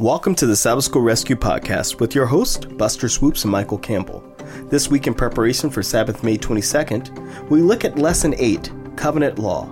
[0.00, 4.22] Welcome to the Sabbath School Rescue Podcast with your host, Buster Swoopes and Michael Campbell.
[4.70, 9.68] This week, in preparation for Sabbath, May 22nd, we look at Lesson 8 Covenant Law.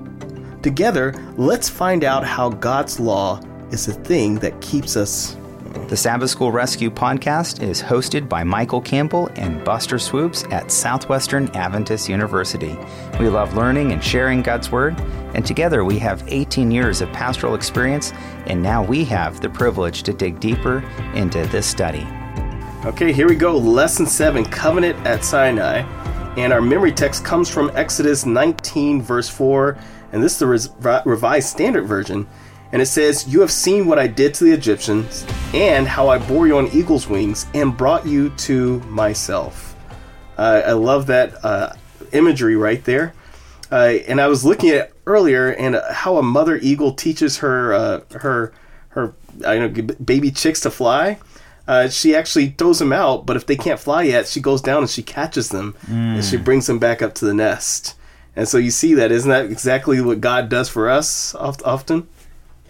[0.63, 5.37] Together, let's find out how God's law is the thing that keeps us
[5.89, 11.49] the Sabbath School Rescue podcast is hosted by Michael Campbell and Buster Swoopes at Southwestern
[11.51, 12.77] Adventist University.
[13.21, 15.01] We love learning and sharing God's Word,
[15.37, 18.13] and together we have 18 years of pastoral experience,
[18.47, 20.79] and now we have the privilege to dig deeper
[21.15, 22.07] into this study.
[22.87, 23.55] Okay, here we go.
[23.59, 25.81] Lesson 7 Covenant at Sinai.
[26.39, 29.77] And our memory text comes from Exodus 19, verse 4,
[30.13, 32.27] and this is the Revised Standard Version.
[32.73, 36.17] And it says, You have seen what I did to the Egyptians, and how I
[36.17, 39.77] bore you on eagle's wings, and brought you to myself.
[40.39, 41.75] Uh, I love that uh,
[42.13, 43.13] imagery right there.
[43.71, 48.01] Uh, and I was looking at earlier, and how a mother eagle teaches her uh,
[48.19, 48.53] her
[48.89, 49.15] her
[49.47, 51.19] I know baby chicks to fly.
[51.69, 54.83] Uh, she actually throws them out, but if they can't fly yet, she goes down
[54.83, 56.15] and she catches them mm.
[56.15, 56.45] and she mm.
[56.45, 57.97] brings them back up to the nest.
[58.37, 62.07] And so you see that, isn't that exactly what God does for us often?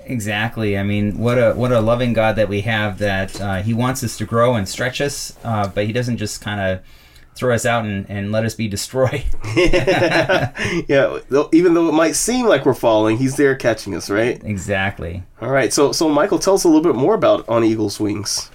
[0.06, 0.78] Exactly.
[0.78, 2.98] I mean, what a what a loving God that we have.
[2.98, 6.40] That uh, He wants us to grow and stretch us, uh, but He doesn't just
[6.40, 6.80] kind of
[7.36, 9.24] throw us out and, and let us be destroyed.
[9.56, 10.52] yeah.
[11.52, 14.42] Even though it might seem like we're falling, He's there catching us, right?
[14.42, 15.22] Exactly.
[15.40, 15.72] All right.
[15.72, 18.50] So so Michael, tell us a little bit more about On Eagle's Wings.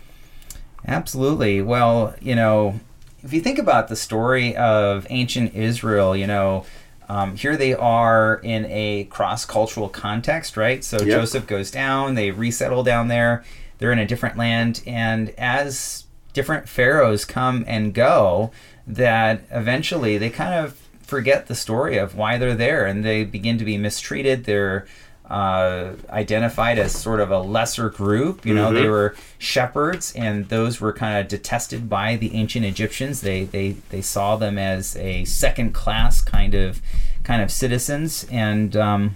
[0.87, 1.61] Absolutely.
[1.61, 2.79] Well, you know,
[3.23, 6.65] if you think about the story of ancient Israel, you know
[7.11, 10.81] um, here they are in a cross cultural context, right?
[10.81, 11.07] So yep.
[11.07, 13.43] Joseph goes down, they resettle down there,
[13.79, 18.51] they're in a different land, and as different pharaohs come and go,
[18.91, 23.57] that eventually they kind of forget the story of why they're there and they begin
[23.57, 24.45] to be mistreated.
[24.45, 24.85] They're
[25.31, 28.45] uh, identified as sort of a lesser group.
[28.45, 28.75] You know, mm-hmm.
[28.75, 33.21] they were shepherds, and those were kind of detested by the ancient Egyptians.
[33.21, 36.81] They they they saw them as a second class kind of
[37.23, 39.15] kind of citizens, and um,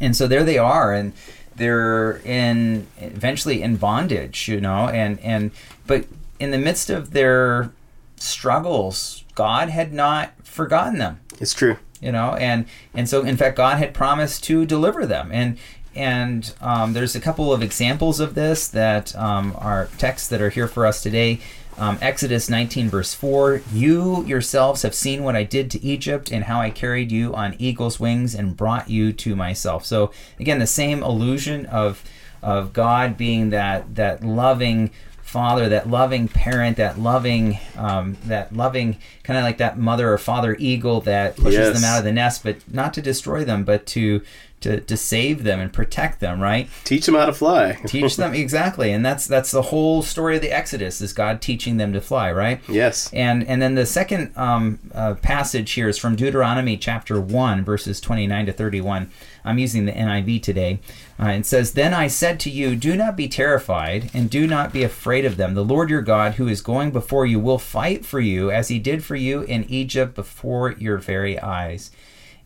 [0.00, 1.12] and so there they are, and
[1.56, 4.48] they're in eventually in bondage.
[4.48, 5.50] You know, and and
[5.86, 6.06] but
[6.40, 7.70] in the midst of their
[8.16, 11.20] struggles, God had not forgotten them.
[11.40, 11.76] It's true.
[12.00, 15.30] You know and and so in fact god had promised to deliver them.
[15.32, 15.58] And
[15.94, 20.50] and um, there's a couple of examples of this that um, are texts that are
[20.50, 21.40] here for us today.
[21.78, 26.44] Um, exodus 19 verse 4 you yourselves have seen what i did to egypt and
[26.44, 29.84] how i carried you on eagle's wings and brought you to myself.
[29.84, 30.10] So
[30.40, 32.02] again the same illusion of
[32.42, 34.90] of god being that that loving
[35.26, 40.18] father, that loving parent, that loving, um, that loving kind of like that mother or
[40.18, 41.74] father eagle that pushes yes.
[41.74, 44.22] them out of the nest, but not to destroy them, but to
[44.66, 46.68] to, to save them and protect them, right?
[46.82, 47.78] Teach them how to fly.
[47.86, 51.76] Teach them exactly, and that's that's the whole story of the Exodus is God teaching
[51.76, 52.60] them to fly, right?
[52.68, 53.08] Yes.
[53.12, 58.00] And and then the second um, uh, passage here is from Deuteronomy chapter one, verses
[58.00, 59.10] twenty nine to thirty one.
[59.44, 60.80] I'm using the NIV today.
[61.20, 64.72] Uh, it says, Then I said to you, Do not be terrified, and do not
[64.72, 65.54] be afraid of them.
[65.54, 68.80] The Lord your God, who is going before you, will fight for you, as he
[68.80, 71.92] did for you in Egypt before your very eyes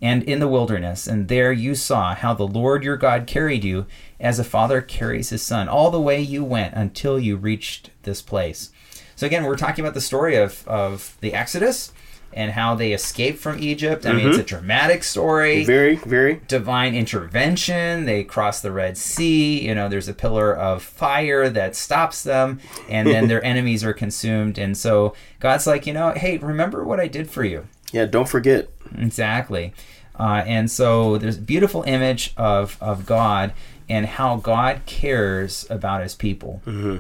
[0.02, 3.86] and in the wilderness, and there you saw how the Lord your God carried you
[4.18, 8.22] as a father carries his son, all the way you went until you reached this
[8.22, 8.70] place.
[9.16, 11.92] So again, we're talking about the story of, of the Exodus
[12.32, 14.06] and how they escaped from Egypt.
[14.06, 14.18] I mm-hmm.
[14.18, 14.46] mean, it's a mm-hmm.
[14.46, 15.64] dramatic story.
[15.64, 16.40] Very, very.
[16.48, 18.04] Divine intervention.
[18.06, 19.66] They cross the Red Sea.
[19.66, 23.92] You know, there's a pillar of fire that stops them, and then their enemies are
[23.92, 24.58] consumed.
[24.58, 27.66] And so God's like, you know, hey, remember what I did for you.
[27.92, 28.70] Yeah, don't forget.
[28.96, 29.74] Exactly.
[30.20, 33.54] Uh, and so there's a beautiful image of, of God
[33.88, 36.60] and how God cares about his people.
[36.66, 36.98] Mm-hmm.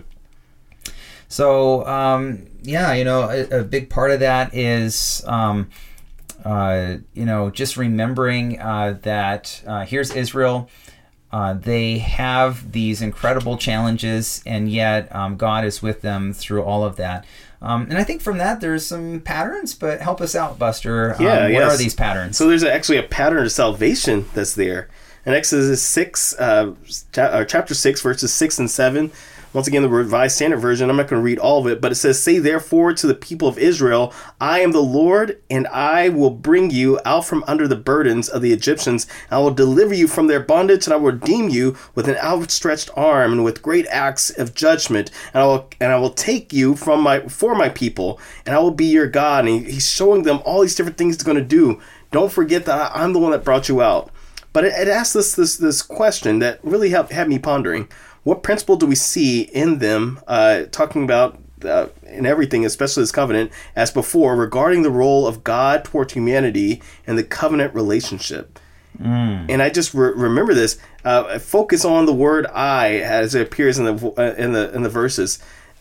[1.28, 5.68] So, um, yeah, you know, a, a, big part of that is, um,
[6.46, 10.70] uh, you know, just remembering uh, that uh, here's Israel.
[11.32, 16.84] Uh, they have these incredible challenges, and yet um, God is with them through all
[16.84, 17.24] of that.
[17.62, 21.14] Um, and I think from that there's some patterns, but help us out, Buster.
[21.14, 21.74] Um, yeah, what yes.
[21.74, 22.36] are these patterns?
[22.36, 24.88] So there's actually a pattern of salvation that's there.
[25.26, 26.74] In Exodus 6, uh,
[27.12, 29.12] chapter 6, verses 6 and 7,
[29.52, 31.90] once again, the Revised Standard Version, I'm not going to read all of it, but
[31.90, 36.08] it says, Say therefore to the people of Israel, I am the Lord, and I
[36.08, 39.08] will bring you out from under the burdens of the Egyptians.
[39.28, 42.90] I will deliver you from their bondage, and I will redeem you with an outstretched
[42.96, 45.10] arm and with great acts of judgment.
[45.34, 48.60] And I will and I will take you from my for my people, and I
[48.60, 49.48] will be your God.
[49.48, 51.80] And he's showing them all these different things he's going to do.
[52.12, 54.12] Don't forget that I'm the one that brought you out.
[54.52, 57.88] But it, it asks us this this question that really helped, had me pondering
[58.24, 63.12] what principle do we see in them, uh, talking about uh, in everything, especially this
[63.12, 68.58] covenant, as before, regarding the role of God towards humanity and the covenant relationship?
[69.50, 70.78] And I just re- remember this.
[71.04, 74.82] Uh, focus on the word "I" as it appears in the uh, in the in
[74.82, 75.38] the verses.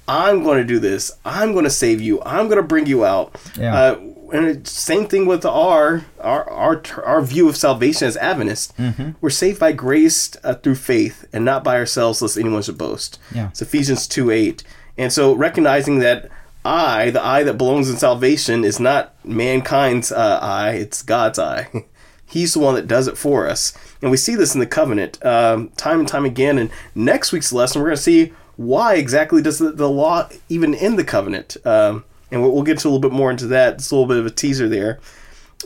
[0.07, 1.11] I'm going to do this.
[1.25, 2.21] I'm going to save you.
[2.23, 3.35] I'm going to bring you out.
[3.57, 3.95] Yeah.
[4.31, 8.73] And same thing with our our our our view of salvation as Adventists.
[8.77, 9.11] Mm-hmm.
[9.21, 13.19] We're saved by grace uh, through faith, and not by ourselves, lest anyone should boast.
[13.33, 13.49] Yeah.
[13.49, 14.63] It's Ephesians two eight.
[14.97, 16.29] And so recognizing that
[16.65, 21.85] I, the I that belongs in salvation, is not mankind's uh, I; it's God's I.
[22.25, 25.23] He's the one that does it for us, and we see this in the covenant
[25.25, 26.59] um, time and time again.
[26.59, 30.73] And next week's lesson, we're going to see why exactly does the, the law even
[30.73, 33.75] in the covenant, um, and we'll, we'll get to a little bit more into that.
[33.75, 34.99] It's a little bit of a teaser there.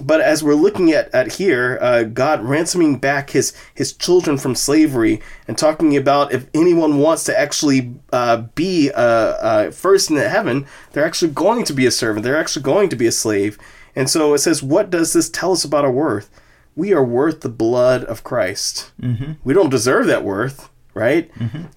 [0.02, 4.56] But as we're looking at, at here, uh, God ransoming back his, his children from
[4.56, 10.18] slavery and talking about if anyone wants to actually uh, be uh, uh, first in
[10.18, 12.24] heaven, they're actually going to be a servant.
[12.24, 13.60] They're actually going to be a slave.
[13.96, 16.32] And so it says, what does this tell us about our worth?
[16.76, 18.92] We are worth the blood of Christ.
[19.00, 19.34] Mm-hmm.
[19.44, 21.30] We don't deserve that worth, right?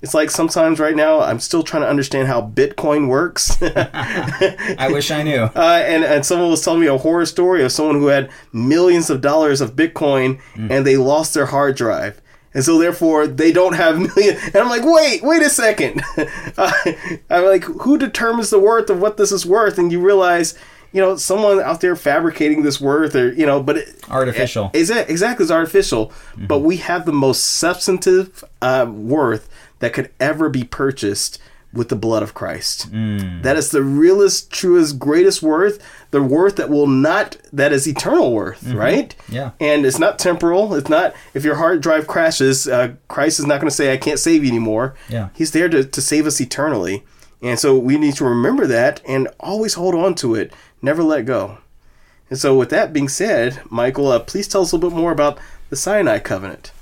[0.02, 3.56] It's like sometimes right now I'm still trying to understand how Bitcoin works.
[3.62, 5.48] I wish I knew.
[5.56, 9.10] Uh, and, and someone was telling me a horror story of someone who had millions
[9.10, 12.20] of dollars of Bitcoin and they lost their hard drive.
[12.54, 14.36] And so therefore they don't have million.
[14.44, 16.02] And I'm like, wait, wait a second.
[16.56, 16.72] uh,
[17.30, 19.76] I'm like, who determines the worth of what this is worth?
[19.78, 20.58] And you realize,
[20.96, 24.70] you know, someone out there fabricating this worth or, you know, but it, Artificial.
[24.72, 29.46] is it exactly it's artificial, but we have the most substantive uh, worth
[29.80, 31.38] that could ever be purchased
[31.70, 32.90] with the blood of Christ.
[33.42, 35.82] That is the realest, truest, greatest worth.
[36.12, 39.14] The worth that will not that is eternal worth, right?
[39.28, 39.50] Yeah.
[39.60, 40.74] And it's not temporal.
[40.74, 43.98] It's not if your hard drive crashes, uh, Christ is not going to say, "I
[43.98, 45.28] can't save you anymore." Yeah.
[45.34, 47.04] He's there to, to save us eternally.
[47.42, 50.52] And so we need to remember that and always hold on to it.
[50.82, 51.58] Never let go.
[52.28, 55.12] And so, with that being said, Michael, uh, please tell us a little bit more
[55.12, 55.38] about
[55.70, 56.72] the Sinai covenant.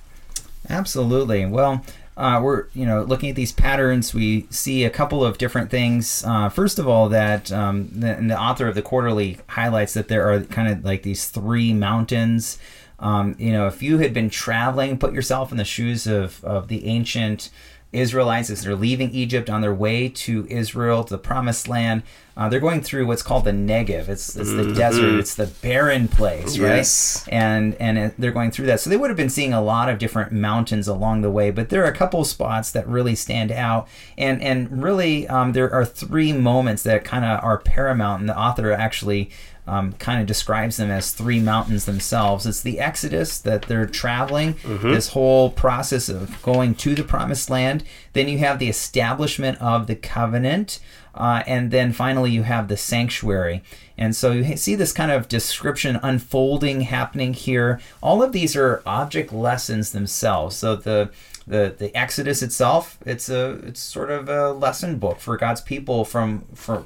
[0.69, 1.44] Absolutely.
[1.44, 1.85] Well,
[2.17, 4.14] uh, we're you know looking at these patterns.
[4.14, 6.25] We see a couple of different things.
[6.26, 10.31] Uh, first of all, that um, the, the author of the quarterly highlights that there
[10.31, 12.58] are kind of like these three mountains.
[13.00, 16.69] Um, you know, if you had been traveling, put yourself in the shoes of of
[16.69, 17.50] the ancient
[17.94, 22.02] Israelites as they're leaving Egypt on their way to Israel, to the promised land.
[22.37, 24.08] Uh, they're going through what's called the Negev.
[24.08, 25.20] It's, it's the desert.
[25.20, 26.79] It's the barren place, right?
[26.79, 27.25] Yes.
[27.29, 28.81] and and they're going through that.
[28.81, 31.69] So they would have been seeing a lot of different mountains along the way, but
[31.69, 33.87] there are a couple spots that really stand out,
[34.19, 38.38] and and really um, there are three moments that kind of are paramount, and the
[38.38, 39.31] author actually.
[39.66, 42.44] Um, kind of describes them as three mountains themselves.
[42.44, 44.56] It's the Exodus that they're traveling,
[44.93, 47.82] this whole process of going to the promised land.
[48.12, 50.81] Then you have the establishment of the covenant,
[51.14, 53.62] uh, and then finally you have the sanctuary.
[53.96, 57.81] And so you see this kind of description unfolding happening here.
[58.02, 60.56] All of these are object lessons themselves.
[60.56, 61.11] So the
[61.46, 66.05] the, the Exodus itself, it's a it's sort of a lesson book for God's people
[66.05, 66.84] from for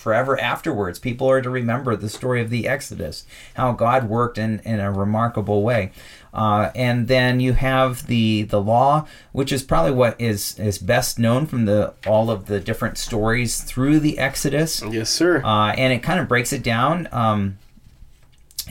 [0.00, 0.98] forever afterwards.
[0.98, 3.24] People are to remember the story of the Exodus,
[3.54, 5.92] how God worked in, in a remarkable way.
[6.32, 11.18] Uh, and then you have the the law, which is probably what is is best
[11.18, 14.82] known from the all of the different stories through the Exodus.
[14.90, 15.42] Yes, sir.
[15.44, 17.08] Uh, and it kind of breaks it down.
[17.10, 17.58] Um,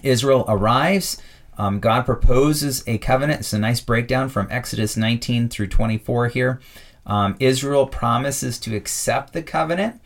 [0.03, 1.21] Israel arrives.
[1.57, 3.41] Um, God proposes a covenant.
[3.41, 6.61] It's a nice breakdown from Exodus 19 through 24 here.
[7.09, 9.99] Um, Israel promises to accept the covenant.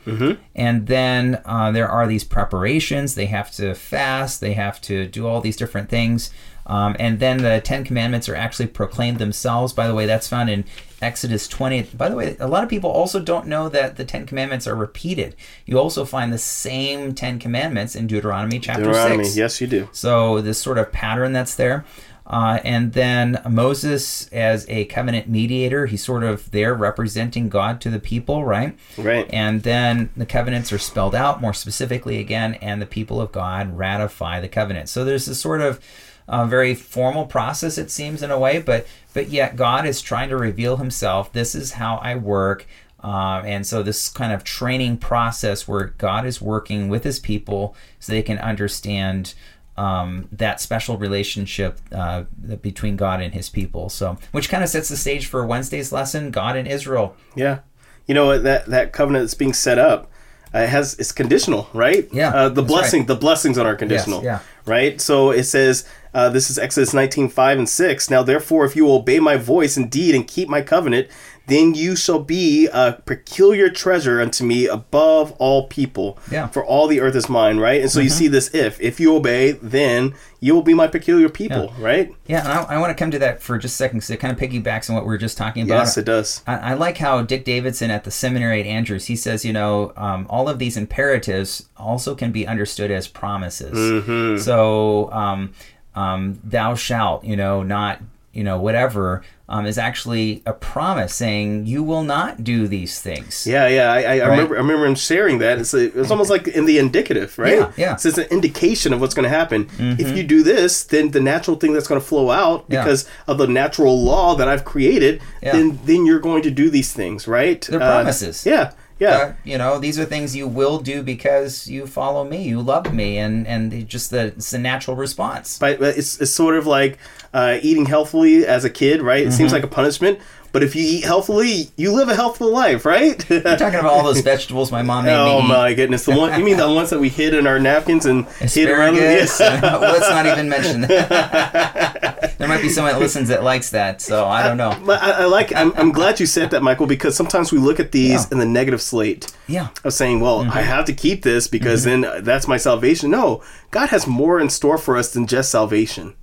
[0.55, 3.15] And then uh, there are these preparations.
[3.15, 6.31] They have to fast, they have to do all these different things.
[6.65, 9.73] Um, and then the Ten Commandments are actually proclaimed themselves.
[9.73, 10.63] By the way, that's found in
[11.01, 11.83] Exodus 20.
[11.93, 14.75] By the way, a lot of people also don't know that the Ten Commandments are
[14.75, 15.35] repeated.
[15.65, 19.25] You also find the same Ten Commandments in Deuteronomy chapter Deuteronomy.
[19.25, 19.35] 6.
[19.35, 19.89] Yes, you do.
[19.91, 21.83] So this sort of pattern that's there.
[22.25, 27.89] Uh, and then Moses as a covenant mediator, he's sort of there representing God to
[27.89, 28.77] the people, right?
[28.97, 29.29] Right.
[29.33, 33.77] And then the covenants are spelled out more specifically again, and the people of God
[33.77, 34.87] ratify the covenant.
[34.87, 35.81] So there's this sort of
[36.27, 40.29] uh, very formal process, it seems, in a way, but but yet God is trying
[40.29, 41.31] to reveal Himself.
[41.33, 42.65] This is how I work.
[43.03, 47.75] Uh, and so this kind of training process where God is working with His people
[47.99, 49.33] so they can understand
[49.77, 52.23] um, that special relationship uh,
[52.61, 53.89] between God and His people.
[53.89, 57.15] So, which kind of sets the stage for Wednesday's lesson: God and Israel.
[57.35, 57.59] Yeah.
[58.07, 60.11] You know that that covenant that's being set up
[60.53, 62.07] uh, it has it's conditional, right?
[62.11, 63.07] Yeah, Uh, the blessing, right.
[63.07, 64.23] the blessings on are conditional.
[64.23, 64.39] yeah.
[64.65, 65.01] Right.
[65.01, 68.09] So it says uh, this is Exodus 19, 5 and six.
[68.09, 71.07] Now therefore, if you obey my voice indeed and keep my covenant,
[71.47, 76.17] then you shall be a peculiar treasure unto me above all people.
[76.31, 76.47] Yeah.
[76.47, 77.81] For all the earth is mine, right?
[77.81, 78.79] And so you see this if.
[78.79, 82.13] If you obey, then you will be my peculiar people, right?
[82.27, 84.17] Yeah, and I, I want to come to that for just a second because it
[84.17, 85.79] kind of piggybacks on what we were just talking about.
[85.79, 86.43] Yes, it does.
[86.47, 89.93] I, I like how Dick Davidson at the seminary at Andrews he says, you know,
[89.97, 93.77] um, all of these imperatives also can be understood as promises.
[93.77, 94.41] Mm-hmm.
[94.41, 95.53] So, um,
[95.95, 98.01] um, thou shalt, you know, not,
[98.33, 103.45] you know, whatever, um, is actually a promise saying you will not do these things.
[103.45, 103.91] Yeah, yeah.
[103.91, 104.55] I, I, I remember.
[104.55, 105.59] I remember him sharing that.
[105.59, 107.59] It's a, it's almost like in the indicative, right?
[107.59, 107.95] Yeah, yeah.
[107.95, 109.69] So it's an indication of what's going to happen.
[109.77, 112.83] If you do this, then the natural thing that's going to flow out Yeah.
[112.83, 115.51] because of the natural law that I've created, Yeah.
[115.51, 117.61] then then you're going to do these things, right?
[117.61, 118.45] They're Uh, promises.
[118.45, 119.09] Yeah, yeah.
[119.17, 122.93] Uh, you know, these are things you will do because you follow me, you love
[122.93, 125.59] me, and and just the it's a natural response.
[125.59, 126.97] But but it's, it's sort of like
[127.33, 129.25] uh, eating healthily as a kid, right?
[129.27, 129.55] It seems Mm-hmm.
[129.55, 130.19] like a punishment.
[130.51, 133.27] But if you eat healthily, you live a healthful life, right?
[133.27, 135.47] You're talking about all those vegetables my mom made oh me eat.
[135.47, 136.05] my goodness!
[136.05, 138.95] The one you mean the ones that we hid in our napkins and hid around?
[138.95, 139.39] asparagus.
[139.39, 139.77] Yeah.
[139.81, 142.35] let's not even mention that.
[142.37, 144.79] there might be someone that listens that likes that, so I don't know.
[144.85, 145.55] But I, I like.
[145.55, 148.27] I'm, I'm glad you said that, Michael, because sometimes we look at these Yeah.
[148.33, 152.05] in the negative slate Yeah, of saying, "Well, I have to keep this because then
[152.21, 156.13] that's my salvation." No, God has more in store for us than just salvation.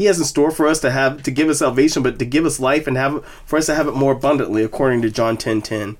[0.00, 2.46] He has in store for us to have to give us salvation, but to give
[2.46, 5.60] us life and have for us to have it more abundantly, according to John ten
[5.60, 5.98] ten.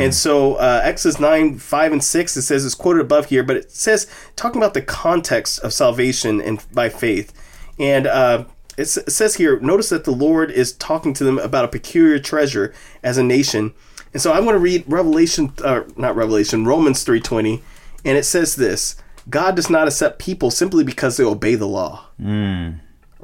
[0.00, 3.56] And so uh, Exodus nine five and six it says it's quoted above here, but
[3.56, 7.32] it says talking about the context of salvation and by faith,
[7.78, 11.68] and uh, it, says here, notice that the Lord is talking to them about a
[11.68, 12.74] peculiar treasure
[13.04, 13.72] as a nation.
[14.12, 17.62] And so I want to read Revelation, uh, not Revelation, Romans three twenty,
[18.04, 18.96] and it says this:
[19.30, 22.06] God does not accept people simply because they obey the law.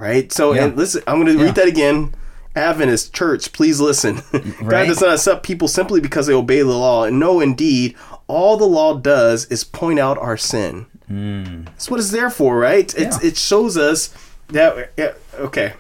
[0.03, 0.33] Right.
[0.33, 0.65] So Yeah.
[0.65, 1.45] and listen, I'm going to Yeah.
[1.47, 2.15] read that again.
[2.57, 4.21] Adventist Church, please listen.
[4.67, 7.05] God does not accept people simply because they obey the law.
[7.05, 7.95] And no, indeed,
[8.27, 10.87] all the law does is point out our sin.
[11.09, 12.93] That's what it's there for, right?
[12.97, 13.23] It's.
[13.23, 13.29] Yeah.
[13.31, 14.11] It shows us
[14.49, 14.91] that.
[14.97, 15.75] yeah, okay.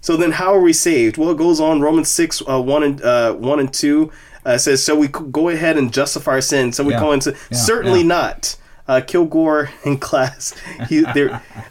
[0.00, 1.16] So then, how are we saved?
[1.16, 1.80] Well, it goes on.
[1.80, 4.10] Romans six uh, one and uh, one and two
[4.44, 7.00] uh, says, "So we go ahead and justify our sin." So we Yeah.
[7.00, 8.56] go into certainly not.
[8.86, 10.54] Uh, Kilgore in class.
[10.88, 11.02] He,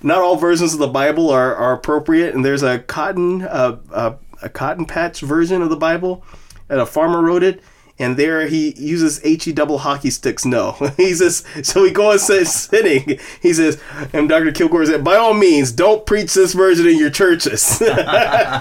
[0.01, 4.15] not all versions of the Bible are, are appropriate, and there's a cotton uh, uh,
[4.43, 6.23] a cotton patch version of the Bible,
[6.69, 7.61] and a farmer wrote it.
[7.99, 10.45] And there he uses he double hockey sticks.
[10.45, 11.45] No, he says.
[11.61, 13.19] So he goes says sitting.
[13.39, 13.79] He says,
[14.13, 14.51] and Dr.
[14.51, 17.79] Kilgore said, by all means, don't preach this version in your churches.
[17.81, 18.59] uh,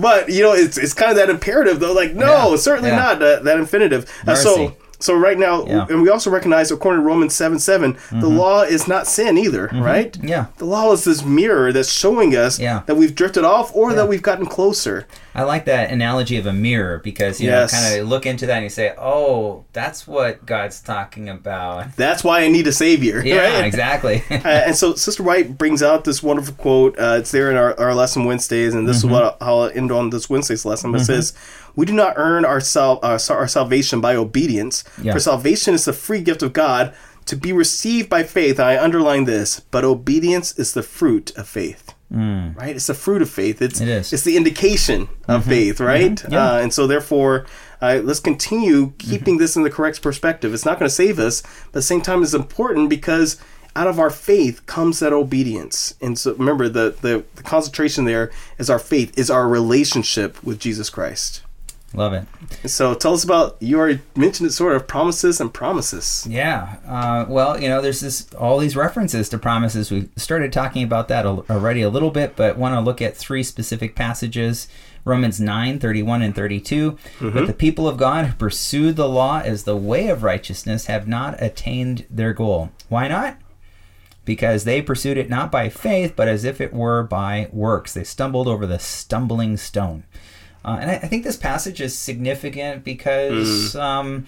[0.00, 1.94] but you know, it's it's kind of that imperative though.
[1.94, 2.96] Like, no, Yeah, certainly yeah.
[2.96, 4.04] not that, that infinitive.
[4.26, 4.76] Uh, so.
[5.02, 5.86] So right now, Yeah.
[5.90, 7.58] and we also recognize, according to Romans seven the
[8.16, 8.36] Mm-hmm.
[8.38, 10.16] law is not sin either, right?
[10.22, 10.44] Yeah.
[10.58, 12.82] The law is this mirror that's showing us Yeah.
[12.86, 15.06] that we've drifted off or that we've gotten closer.
[15.34, 17.72] I like that analogy of a mirror because you Yes.
[17.72, 21.96] know, kind of look into that and you say, "Oh, that's what God's talking about."
[21.96, 23.22] That's why I need a savior.
[23.24, 23.64] Yeah, right?
[23.64, 24.22] exactly.
[24.30, 26.98] uh, and so Sister White brings out this wonderful quote.
[26.98, 29.90] Uh, it's there in our, our lesson Wednesdays, and this is what I'll, I'll end
[29.90, 30.92] on this Wednesday's lesson.
[30.92, 31.32] But it says,
[31.76, 35.12] "We do not earn our sal- uh, sa- our salvation by obedience, Yeah.
[35.14, 36.92] for salvation is the free gift of God
[37.26, 41.94] to be received by faith." I underline this, but obedience is the fruit of faith.
[42.56, 42.76] Right?
[42.76, 43.62] It's the fruit of faith.
[43.62, 44.12] It's It is.
[44.12, 46.22] It's the indication of faith, right?
[46.28, 46.52] Yeah.
[46.52, 47.46] Uh, and so therefore.
[47.80, 50.54] Uh, let's continue keeping this in the correct perspective.
[50.54, 53.40] It's not going to save us, but at the same time, it's important because
[53.74, 55.94] out of our faith comes that obedience.
[56.00, 60.60] And so remember, the, the, the concentration there is our faith, is our relationship with
[60.60, 61.42] Jesus Christ.
[61.94, 62.24] Love it.
[62.68, 66.26] So tell us about, you already mentioned it sort of, promises and promises.
[66.28, 66.76] Yeah.
[66.86, 69.90] Uh, well, you know, there's this all these references to promises.
[69.90, 73.42] We started talking about that already a little bit, but want to look at three
[73.42, 74.68] specific passages.
[75.04, 76.96] Romans 9, 31 and 32.
[77.20, 81.08] But the people of God who pursued the law as the way of righteousness have
[81.08, 82.70] not attained their goal.
[82.88, 83.36] Why not?
[84.24, 87.92] Because they pursued it not by faith, but as if it were by works.
[87.92, 90.04] They stumbled over the stumbling stone.
[90.64, 94.26] Uh, and I, I think this passage is significant because, um,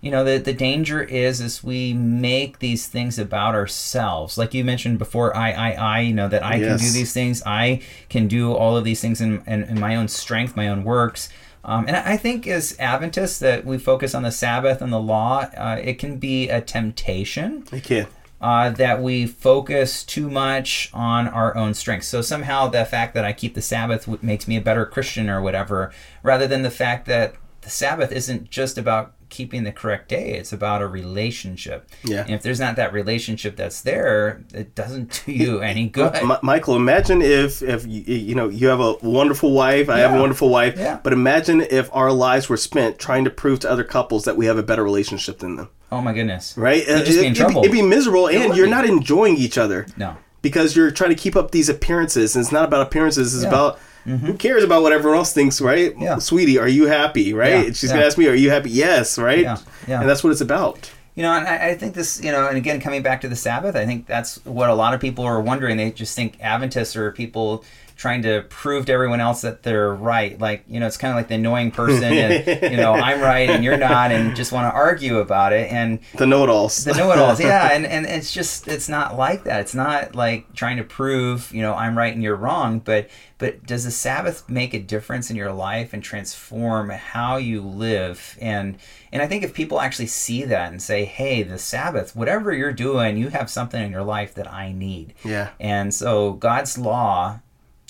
[0.00, 4.36] you know, the, the danger is is we make these things about ourselves.
[4.38, 7.42] Like you mentioned before, I, I, I, you know, that I can do these things.
[7.46, 10.84] I can do all of these things in, in, in my own strength, my own
[10.84, 11.28] works.
[11.64, 15.48] Um, and I think as Adventists that we focus on the Sabbath and the law,
[15.56, 18.06] uh, it can be a temptation You can.
[18.42, 22.08] Uh, that we focus too much on our own strengths.
[22.08, 25.40] So somehow the fact that I keep the Sabbath makes me a better Christian or
[25.40, 30.32] whatever, rather than the fact that the Sabbath isn't just about keeping the correct day.
[30.32, 31.88] It's about a relationship.
[32.04, 32.22] Yeah.
[32.22, 36.14] And if there's not that relationship that's there, it doesn't do you any good.
[36.16, 40.12] M- Michael, imagine if if you, you know you have a wonderful wife, I have
[40.14, 40.98] a wonderful wife, Yeah.
[41.02, 44.46] but imagine if our lives were spent trying to prove to other couples that we
[44.46, 46.56] have a better relationship than them, oh my goodness.
[46.56, 46.82] right?
[46.86, 47.60] You'd uh, just be in It'd trouble.
[47.62, 48.70] It'd be miserable, and you're be.
[48.70, 49.86] not enjoying each other.
[49.96, 50.16] No.
[50.42, 53.48] because you're trying to keep up these appearances and it's not about appearances it's Yeah.
[53.48, 54.26] about mm-hmm.
[54.26, 56.18] who cares about what everyone else thinks right Yeah.
[56.18, 59.44] sweetie are you happy right Yeah, she's gonna ask me are you happy yes right
[59.44, 60.00] Yeah, yeah.
[60.00, 62.56] and that's what it's about You know, and I, I think this, you know, and
[62.56, 65.40] again, coming back to the Sabbath, I think that's what a lot of people are
[65.42, 65.76] wondering.
[65.76, 67.64] They just think Adventists are people
[68.02, 70.36] trying to prove to everyone else that they're right.
[70.40, 73.48] Like, you know, it's kind of like the annoying person, and, you know, I'm right
[73.48, 75.70] and you're not, and just want to argue about it.
[75.70, 79.60] And the know-it-alls the know-it-alls, yeah, and, and it's just it's not like that.
[79.60, 82.80] It's not like trying to prove, you know, I'm right and you're wrong.
[82.80, 87.62] But but does the Sabbath make a difference in your life and transform how you
[87.62, 88.36] live?
[88.40, 88.78] And
[89.12, 92.72] and I think if people actually see that and say, hey, the Sabbath, whatever you're
[92.72, 95.14] doing, you have something in your life that I need.
[95.24, 97.40] yeah And so God's law,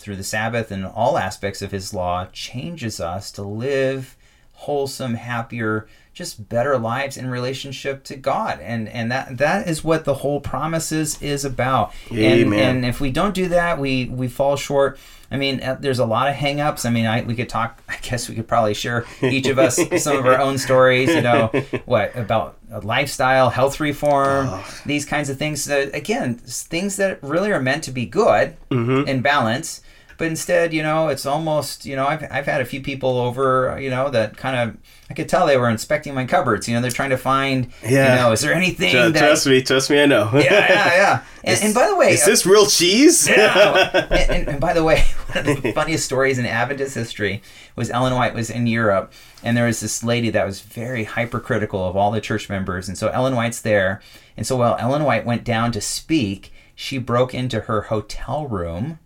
[0.02, 4.16] through the Sabbath and all aspects of His law, changes us to live
[4.62, 8.60] wholesome, happier, just better lives in relationship to God.
[8.60, 11.92] And and that that is what the whole promises is about.
[12.10, 12.76] And, Amen.
[12.76, 14.98] and if we don't do that, we we fall short.
[15.30, 16.84] I mean, uh, there's a lot of hangups.
[16.84, 17.82] I mean, I, we could talk.
[17.88, 21.08] I guess we could probably share each of us some of our own stories.
[21.08, 21.46] You know,
[21.86, 25.68] what about lifestyle, health reform, these kinds of things.
[25.68, 29.82] Again, things that really are meant to be good and balance.
[30.22, 33.76] But instead, you know, it's almost, you know, I've, I've had a few people over,
[33.80, 34.76] you know, that kind of,
[35.10, 36.68] I could tell they were inspecting my cupboards.
[36.68, 38.14] You know, they're trying to find, Yeah.
[38.14, 39.18] you know, is there anything Tr- that.
[39.18, 41.24] trust me trust me i know Yeah, yeah, yeah.
[41.42, 43.90] And, and by the way, is this uh, real cheese yeah.
[44.12, 45.00] and, and, and by the way,
[45.32, 47.42] one of the funniest stories in Adventist history
[47.74, 49.12] was Ellen White was in Europe,
[49.42, 52.96] and there was this lady that was very hypercritical of all the church members, and
[52.96, 54.00] so Ellen White's there,
[54.36, 59.00] and so while Ellen White went down to speak, she broke into her hotel room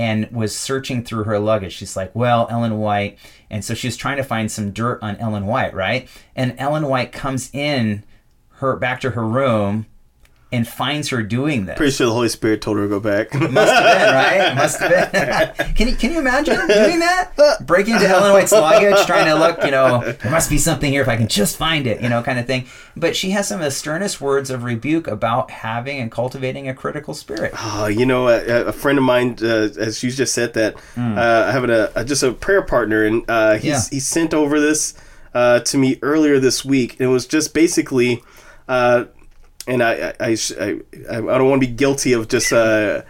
[0.00, 1.74] and was searching through her luggage.
[1.74, 3.18] She's like, "Well, Ellen White,"
[3.50, 6.08] and so she was trying to find some dirt on Ellen White, right?
[6.34, 8.04] And Ellen White comes in
[8.54, 9.84] her back to her room
[10.52, 11.76] and finds her doing this.
[11.76, 14.54] pretty sure the holy spirit told her to go back Must have been, right?
[14.56, 15.74] Must have been.
[15.76, 17.32] can you can you imagine doing that?
[17.66, 21.02] Breaking into Ellen White's luggage, trying to look, you know, there must be something here
[21.02, 22.66] if I can just find it, you know, kind of thing.
[22.96, 26.74] But she has some of the sternest words of rebuke about having and cultivating a
[26.74, 27.52] critical spirit.
[27.56, 31.44] Oh, you know, a, a friend of mine, uh, as you just said that, uh,
[31.48, 33.64] I have a, a just a prayer partner, and uh, he's.
[33.64, 33.80] Yeah.
[33.90, 34.94] he sent over this
[35.34, 36.94] uh, to me earlier this week.
[36.98, 38.22] And it was just basically,
[38.68, 39.04] uh,
[39.66, 43.02] and I I, I, I I don't want to be guilty of just uh,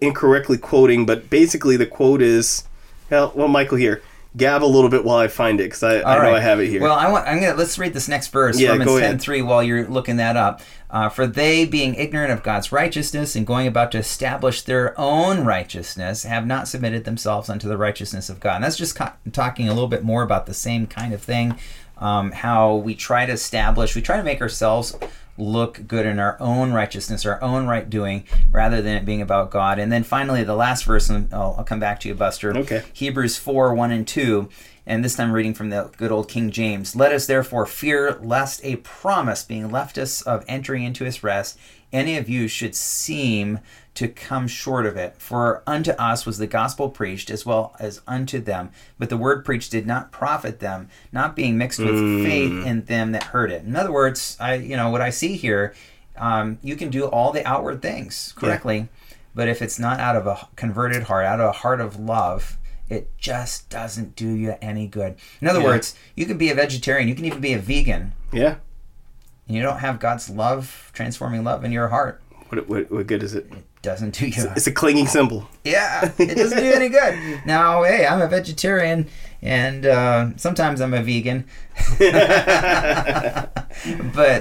[0.00, 2.64] incorrectly quoting, but basically the quote is,
[3.10, 4.02] well, well Michael here,
[4.36, 6.34] gab a little bit while I find it because I, I know right.
[6.34, 6.80] I have it here.
[6.80, 7.26] Well, I want.
[7.26, 8.58] I'm gonna let's read this next verse.
[8.58, 9.42] Yeah, Romans ten three.
[9.42, 10.60] While you're looking that up,
[10.90, 15.44] uh, for they, being ignorant of God's righteousness and going about to establish their own
[15.44, 18.56] righteousness, have not submitted themselves unto the righteousness of God.
[18.56, 21.58] And that's just co- talking a little bit more about the same kind of thing.
[21.98, 24.96] Um, how we try to establish, we try to make ourselves
[25.42, 29.50] look good in our own righteousness, our own right doing, rather than it being about
[29.50, 29.78] God.
[29.78, 32.56] And then finally, the last verse, and I'll, I'll come back to you, Buster.
[32.56, 32.82] Okay.
[32.92, 34.48] Hebrews 4 1 and 2.
[34.84, 36.96] And this time reading from the good old King James.
[36.96, 41.56] Let us therefore fear lest a promise being left us of entering into his rest,
[41.92, 43.58] any of you should seem
[43.94, 45.16] to come short of it.
[45.18, 48.70] For unto us was the gospel preached as well as unto them.
[48.98, 53.12] But the word preached did not profit them, not being mixed with faith in them
[53.12, 53.64] that heard it.
[53.64, 55.74] In other words, I you know what I see here,
[56.16, 58.88] um, you can do all the outward things correctly,
[59.34, 62.56] but if it's not out of a converted heart, out of a heart of love,
[62.88, 65.16] it just doesn't do you any good.
[65.40, 65.66] In other Yeah.
[65.66, 68.56] words, you can be a vegetarian, you can even be a vegan, yeah.
[69.48, 72.20] And you don't have God's love, transforming love in your heart.
[72.48, 73.46] What, what, what good is it?
[73.50, 74.44] It doesn't do you.
[74.56, 75.48] It's a clinging cymbal.
[75.64, 77.40] Yeah, it doesn't do any good.
[77.46, 79.08] Now, hey, I'm a vegetarian,
[79.40, 81.46] and uh, sometimes I'm a vegan.
[81.98, 82.12] but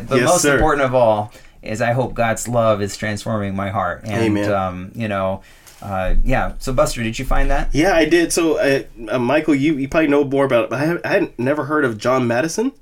[0.07, 0.55] the Yes, most sir.
[0.55, 4.01] important of all is I hope God's love is transforming my heart.
[4.03, 4.51] And, Amen.
[4.51, 5.41] Um, you know,
[5.81, 6.53] uh, yeah.
[6.59, 7.73] So, Buster, did you find that?
[7.73, 8.33] Yeah, I did.
[8.33, 10.69] So, uh, uh, Michael, you, you probably know more about it.
[10.69, 12.73] But I, I had never heard of John Matteson,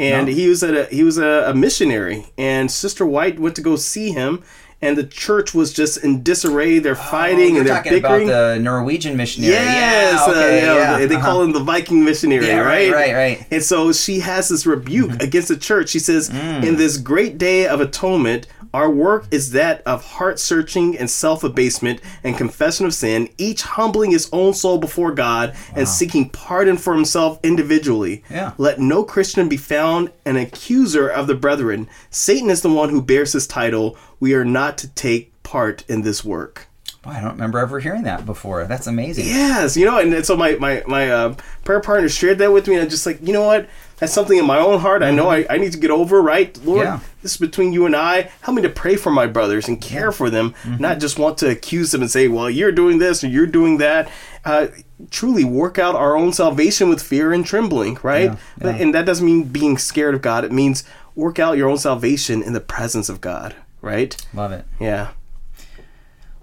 [0.00, 0.32] and No.
[0.32, 2.26] he was at a, he was a, a missionary.
[2.38, 4.42] And Sister White went to go see him,
[4.82, 6.78] and the church was just in disarray.
[6.78, 8.28] They're fighting Oh, and they're talking bickering.
[8.28, 9.52] about the Norwegian missionary.
[9.52, 11.24] Yes, yeah, okay, uh, yeah, they, they uh-huh.
[11.26, 12.90] call him the Viking missionary, Yeah, right?
[12.90, 13.46] right, right, right.
[13.50, 15.90] And so she has this rebuke against the church.
[15.90, 16.64] She says, Mm.
[16.64, 21.42] "In this great day of atonement, Our work is that of heart searching and self
[21.42, 26.76] abasement and confession of sin, each humbling his own soul before God and seeking pardon
[26.76, 28.22] for himself individually.
[28.30, 28.52] Yeah.
[28.58, 31.88] Let no Christian be found an accuser of the brethren.
[32.10, 33.96] Satan is the one who bears his title.
[34.20, 36.69] We are not to take part in this work.
[37.02, 38.64] Boy, I don't remember ever hearing that before.
[38.64, 39.24] That's amazing.
[39.24, 41.34] Yes, you know, and, so my my my uh,
[41.64, 43.68] prayer partner shared that with me, and I'm just like, you know what?
[43.96, 45.02] That's something in my own heart.
[45.02, 46.20] I know I, I need to get over.
[46.22, 47.00] Right, Lord, Yeah.
[47.22, 48.30] this is between you and I.
[48.42, 51.50] Help me to pray for my brothers and care for them, not just want to
[51.50, 54.10] accuse them and say, well, you're doing this or you're doing that.
[54.44, 54.68] Uh,
[55.10, 58.30] truly work out our own salvation with fear and trembling, right?
[58.30, 58.76] Yeah, yeah.
[58.76, 60.44] And that doesn't mean being scared of God.
[60.44, 60.82] It means
[61.14, 64.16] work out your own salvation in the presence of God, right?
[64.32, 64.64] Love it.
[64.78, 65.08] Yeah.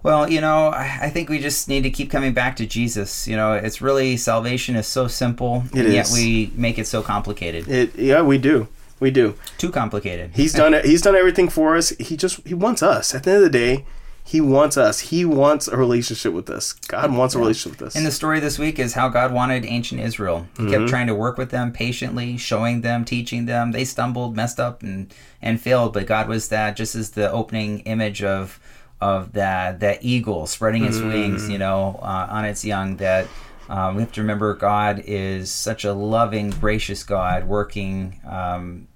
[0.07, 3.27] Well, you know, I I think we just need to keep coming back to Jesus.
[3.27, 7.01] You know, it's really salvation is so simple, It and yet we make it so
[7.01, 7.67] complicated.
[7.67, 7.95] It.
[7.95, 8.67] Yeah, we do.
[8.99, 9.35] We do.
[9.57, 10.31] Too complicated.
[10.33, 10.85] He's done it.
[10.85, 11.89] He's done everything for us.
[11.99, 13.13] He just he wants us.
[13.13, 13.85] At the end of the day,
[14.23, 14.95] he wants us.
[15.11, 16.73] He wants a relationship with us.
[16.73, 17.95] God wants a relationship with us.
[17.95, 20.47] And the story this week is how God wanted ancient Israel.
[20.57, 20.71] He Mm-hmm.
[20.73, 23.71] kept trying to work with them patiently, showing them, teaching them.
[23.71, 25.91] They stumbled, messed up, and and failed.
[25.93, 28.59] But God was that just as the opening image of
[28.99, 31.11] of that that eagle spreading its Mm.
[31.13, 32.97] wings, you know, uh, on its young.
[32.97, 33.27] That
[33.69, 38.87] um, we have to remember God is such a loving, gracious God, working um,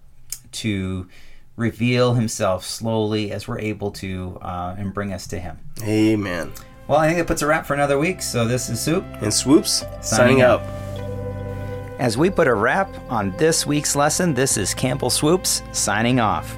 [0.53, 1.07] to
[1.57, 5.59] reveal Himself slowly as we're able to, uh, and bring us to Him.
[5.83, 6.51] Amen.
[6.87, 8.21] Well, I think that puts a wrap for another week.
[8.21, 9.05] So this is Soup.
[9.21, 10.61] And swoopes signing, Signing out.
[10.61, 10.67] out.
[11.99, 16.57] As we put a wrap on this week's lesson, this is Campbell Swoopes signing off.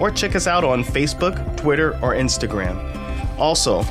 [0.00, 2.78] or check us out on Facebook, Twitter, or Instagram.
[3.38, 3.84] Also,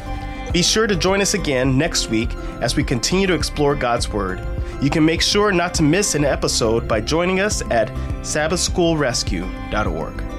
[0.51, 4.45] be sure to join us again next week as we continue to explore God's Word.
[4.81, 7.89] You can make sure not to miss an episode by joining us at
[8.21, 10.36] sabbathschoolrescue.org.